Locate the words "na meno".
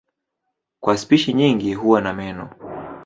2.01-2.49